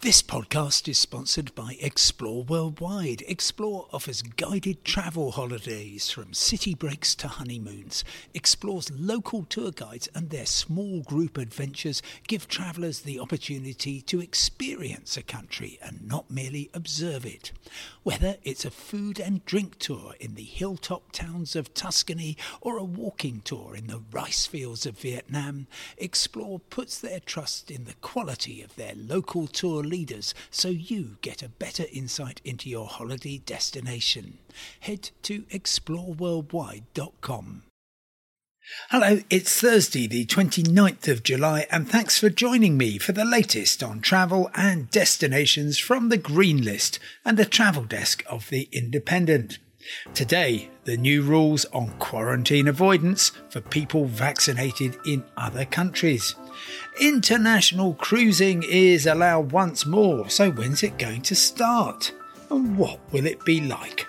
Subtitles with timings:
[0.00, 3.24] This podcast is sponsored by Explore Worldwide.
[3.26, 8.04] Explore offers guided travel holidays from city breaks to honeymoons.
[8.32, 15.16] Explore's local tour guides and their small group adventures give travellers the opportunity to experience
[15.16, 17.50] a country and not merely observe it.
[18.02, 22.84] Whether it's a food and drink tour in the hilltop towns of Tuscany or a
[22.84, 28.62] walking tour in the rice fields of Vietnam, Explore puts their trust in the quality
[28.62, 34.38] of their local tour leaders so you get a better insight into your holiday destination.
[34.80, 37.67] Head to exploreworldwide.com.
[38.90, 43.82] Hello, it's Thursday, the 29th of July, and thanks for joining me for the latest
[43.82, 49.58] on travel and destinations from the Green List and the travel desk of The Independent.
[50.12, 56.34] Today, the new rules on quarantine avoidance for people vaccinated in other countries.
[57.00, 62.12] International cruising is allowed once more, so when's it going to start?
[62.50, 64.06] And what will it be like?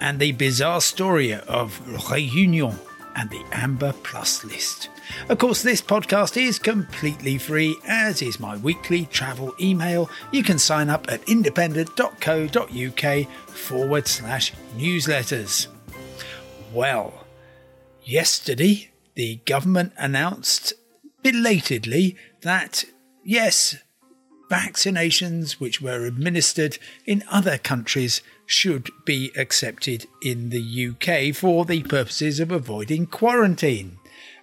[0.00, 2.78] And the bizarre story of Réunion
[3.18, 4.90] and the Amber Plus list.
[5.28, 10.08] Of course, this podcast is completely free, as is my weekly travel email.
[10.30, 15.66] You can sign up at independent.co.uk forward slash newsletters.
[16.72, 17.24] Well,
[18.04, 20.74] yesterday the government announced
[21.22, 22.84] belatedly that
[23.24, 23.76] yes,
[24.50, 31.82] vaccinations which were administered in other countries should be accepted in the UK for the
[31.82, 33.98] purposes of avoiding quarantine.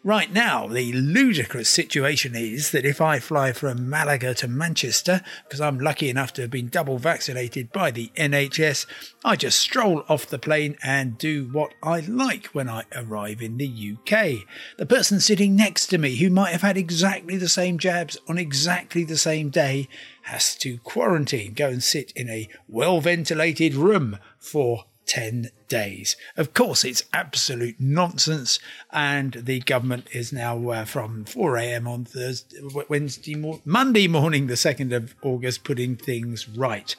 [0.06, 5.60] Right now, the ludicrous situation is that if I fly from Malaga to Manchester, because
[5.60, 8.86] I'm lucky enough to have been double vaccinated by the NHS,
[9.24, 13.58] I just stroll off the plane and do what I like when I arrive in
[13.58, 14.46] the UK.
[14.78, 18.38] The person sitting next to me, who might have had exactly the same jabs on
[18.38, 19.90] exactly the same day,
[20.26, 26.16] has to quarantine, go and sit in a well ventilated room for 10 days.
[26.38, 28.60] Of course, it's absolute nonsense,
[28.92, 31.88] and the government is now uh, from 4 a.m.
[31.88, 32.58] on Thursday,
[32.90, 36.96] Wednesday, Monday morning, the 2nd of August, putting things right.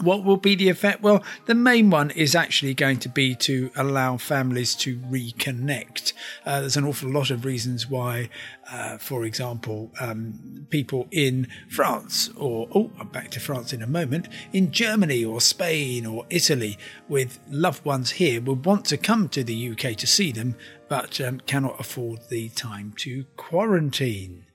[0.00, 1.02] What will be the effect?
[1.02, 6.14] Well, the main one is actually going to be to allow families to reconnect.
[6.46, 8.30] Uh, there's an awful lot of reasons why,
[8.70, 13.86] uh, for example, um, people in France or, oh, I'm back to France in a
[13.86, 16.78] moment, in Germany or Spain or Italy
[17.08, 20.54] with loved ones here would want to come to the UK to see them,
[20.88, 24.46] but um, cannot afford the time to quarantine.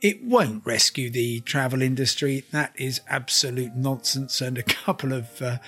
[0.00, 2.44] It won't rescue the travel industry.
[2.52, 4.40] That is absolute nonsense.
[4.40, 5.58] And a couple of uh,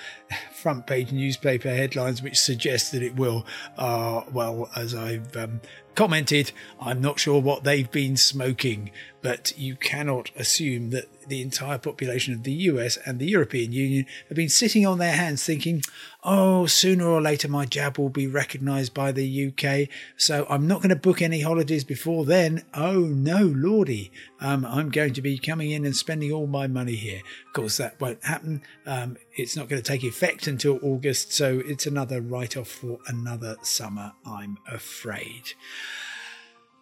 [0.52, 3.46] front page newspaper headlines which suggest that it will
[3.78, 5.60] are, well, as I've um,
[5.94, 11.78] commented, I'm not sure what they've been smoking, but you cannot assume that the entire
[11.78, 15.82] population of the US and the European Union have been sitting on their hands thinking,
[16.24, 20.78] oh, sooner or later my jab will be recognised by the UK, so I'm not
[20.78, 22.64] going to book any holidays before then.
[22.74, 24.10] Oh, no, lordy,
[24.40, 27.20] um, I'm going to be coming in and spending all my money here.
[27.46, 28.62] Of course, that won't happen.
[28.86, 32.98] Um, it's not going to take effect until August, so it's another write off for
[33.06, 35.52] another summer, I'm afraid.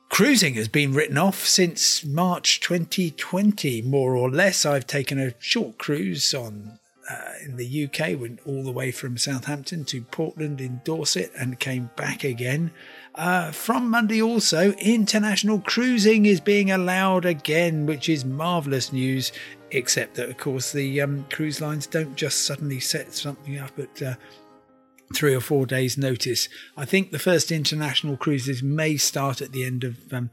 [0.08, 4.66] Cruising has been written off since March 2020, more or less.
[4.66, 9.18] I've taken a short cruise on uh, in the UK, went all the way from
[9.18, 12.70] Southampton to Portland in Dorset and came back again.
[13.14, 19.32] Uh, from Monday, also, international cruising is being allowed again, which is marvellous news.
[19.72, 24.02] Except that, of course, the um, cruise lines don't just suddenly set something up at
[24.02, 24.14] uh,
[25.14, 26.48] three or four days' notice.
[26.76, 30.30] I think the first international cruises may start at the end of um,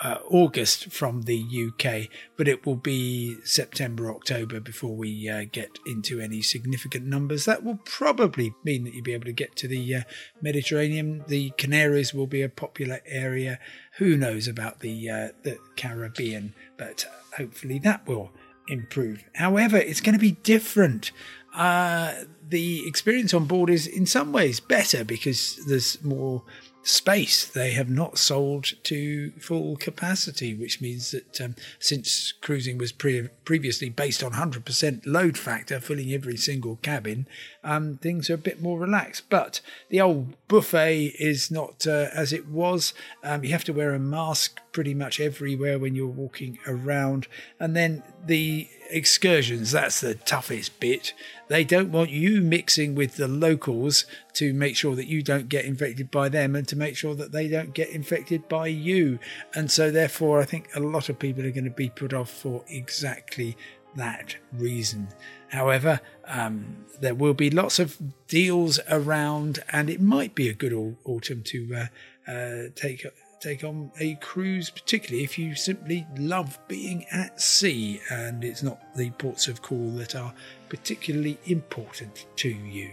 [0.00, 5.78] uh, August from the UK, but it will be September, October before we uh, get
[5.86, 7.44] into any significant numbers.
[7.44, 10.02] That will probably mean that you'll be able to get to the uh,
[10.40, 11.24] Mediterranean.
[11.26, 13.58] The Canaries will be a popular area.
[13.98, 16.54] Who knows about the uh, the Caribbean?
[16.76, 17.06] But
[17.36, 18.30] hopefully that will
[18.68, 19.24] improve.
[19.34, 21.10] However, it's going to be different.
[21.54, 22.14] Uh,
[22.48, 26.44] the experience on board is in some ways better because there's more
[26.82, 27.44] space.
[27.44, 33.28] They have not sold to full capacity, which means that um, since cruising was pre-
[33.44, 37.26] previously based on 100% load factor, filling every single cabin,
[37.62, 39.24] um, things are a bit more relaxed.
[39.28, 39.60] But
[39.90, 42.94] the old buffet is not uh, as it was.
[43.22, 47.26] Um, you have to wear a mask pretty much everywhere when you're walking around.
[47.58, 51.14] And then the excursions, that's the toughest bit.
[51.48, 54.04] They don't want you mixing with the locals
[54.34, 57.32] to make sure that you don't get infected by them and to make sure that
[57.32, 59.18] they don't get infected by you.
[59.52, 62.30] And so, therefore, I think a lot of people are going to be put off
[62.30, 63.56] for exactly
[63.96, 65.08] that reason.
[65.48, 67.98] However, um, there will be lots of
[68.28, 70.72] deals around, and it might be a good
[71.04, 73.04] autumn to uh, uh, take
[73.40, 78.80] take on a cruise, particularly if you simply love being at sea and it's not
[78.96, 80.34] the ports of call that are
[80.68, 82.90] particularly important to you.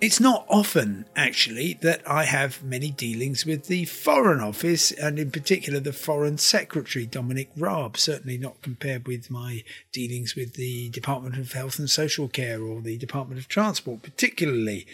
[0.00, 5.30] It's not often, actually, that I have many dealings with the Foreign Office and, in
[5.30, 7.96] particular, the Foreign Secretary, Dominic Raab.
[7.96, 12.82] Certainly not compared with my dealings with the Department of Health and Social Care or
[12.82, 14.86] the Department of Transport, particularly.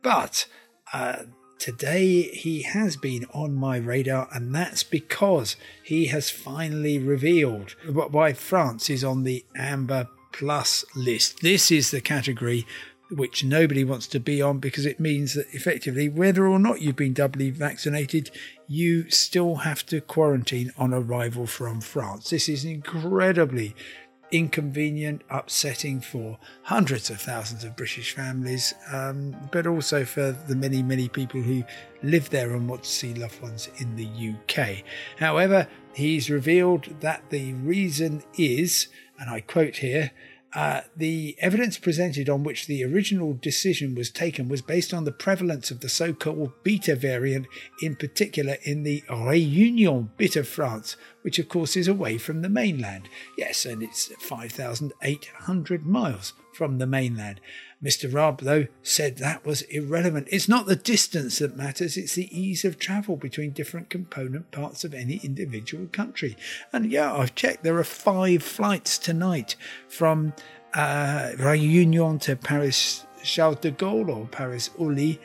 [0.00, 0.46] But
[0.94, 1.24] uh,
[1.58, 8.32] today he has been on my radar, and that's because he has finally revealed why
[8.32, 11.40] France is on the Amber Plus list.
[11.40, 12.66] This is the category
[13.10, 16.96] which nobody wants to be on because it means that effectively, whether or not you've
[16.96, 18.30] been doubly vaccinated,
[18.66, 22.30] you still have to quarantine on arrival from France.
[22.30, 23.74] This is incredibly
[24.34, 30.82] inconvenient, upsetting for hundreds of thousands of British families, um, but also for the many,
[30.82, 31.62] many people who
[32.02, 34.82] live there and want to see loved ones in the UK.
[35.20, 38.88] However, he's revealed that the reason is,
[39.20, 40.10] and I quote here,
[40.54, 45.10] uh, the evidence presented on which the original decision was taken was based on the
[45.10, 47.46] prevalence of the so called beta variant,
[47.82, 52.48] in particular in the Réunion bit of France, which of course is away from the
[52.48, 53.08] mainland.
[53.36, 57.40] Yes, and it's 5,800 miles from the mainland.
[57.84, 58.12] Mr.
[58.12, 60.26] Raab, though, said that was irrelevant.
[60.30, 64.84] It's not the distance that matters, it's the ease of travel between different component parts
[64.84, 66.36] of any individual country.
[66.72, 70.32] And yeah, I've checked, there are five flights tonight from
[70.72, 75.20] uh, Réunion to Paris Charles de Gaulle or Paris Orly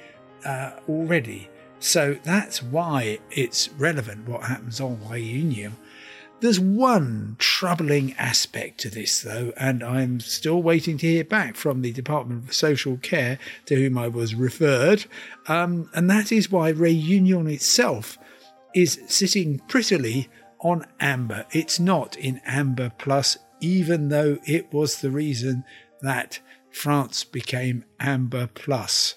[0.45, 1.49] uh, already.
[1.79, 5.73] So that's why it's relevant what happens on Réunion.
[6.41, 11.81] There's one troubling aspect to this, though, and I'm still waiting to hear back from
[11.81, 15.05] the Department of Social Care to whom I was referred,
[15.47, 18.17] um, and that is why Réunion itself
[18.73, 21.45] is sitting prettily on amber.
[21.51, 25.65] It's not in amber plus, even though it was the reason
[26.01, 26.39] that
[26.71, 29.15] France became amber plus.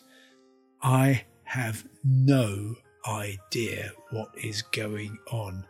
[0.82, 2.74] I have no
[3.06, 5.66] idea what is going on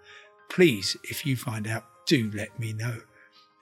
[0.52, 2.99] please, if you find out, do let me know.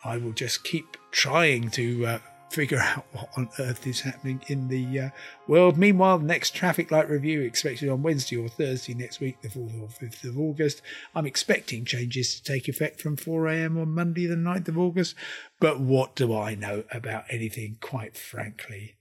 [0.04, 2.18] I will just keep trying to uh,
[2.50, 5.08] figure out what on earth is happening in the uh,
[5.46, 5.78] world.
[5.78, 9.86] Meanwhile, next traffic light review expected on Wednesday or Thursday next week, the 4th or
[9.86, 10.82] 5th of August.
[11.14, 15.14] I'm expecting changes to take effect from 4am on Monday, the 9th of August.
[15.60, 18.96] But what do I know about anything, quite frankly?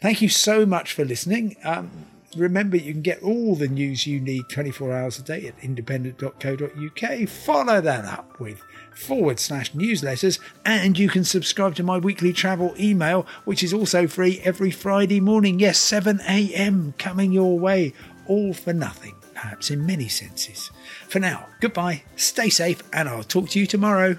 [0.00, 1.54] Thank you so much for listening.
[1.62, 1.90] Um,
[2.36, 7.28] Remember, you can get all the news you need 24 hours a day at independent.co.uk.
[7.28, 8.62] Follow that up with
[8.94, 14.06] forward slash newsletters, and you can subscribe to my weekly travel email, which is also
[14.06, 15.58] free every Friday morning.
[15.58, 16.94] Yes, 7 a.m.
[16.98, 17.92] coming your way,
[18.26, 20.70] all for nothing, perhaps in many senses.
[21.08, 24.18] For now, goodbye, stay safe, and I'll talk to you tomorrow.